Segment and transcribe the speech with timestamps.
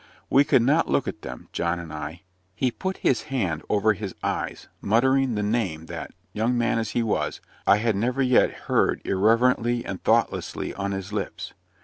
[0.31, 2.23] We could not look at them John and I.
[2.55, 7.03] He put his hand over his eyes, muttering the Name that, young man as he
[7.03, 11.53] was, I had never yet heard irreverently and thoughtlessly on his lips.